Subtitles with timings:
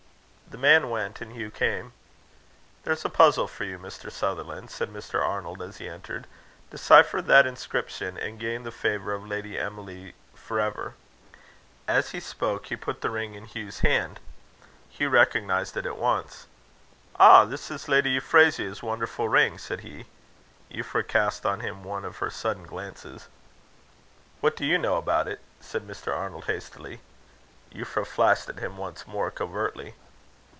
[0.49, 1.93] The man went, and Hugh came.
[2.83, 4.11] "There's a puzzle for you, Mr.
[4.11, 5.25] Sutherland," said Mr.
[5.25, 6.27] Arnold, as he entered.
[6.71, 10.95] "Decipher that inscription, and gain the favour of Lady Emily for ever."
[11.87, 14.19] As he spoke he put the ring in Hugh's hand.
[14.89, 16.47] Hugh recognized it at once.
[17.17, 17.45] "Ah!
[17.45, 20.03] this is Lady Euphrasia's wonderful ring," said he.
[20.69, 23.29] Euphra cast on him one of her sudden glances.
[24.41, 26.13] "What do you know about it?" said Mr.
[26.13, 26.99] Arnold, hastily.
[27.73, 29.95] Euphra flashed at him once more, covertly.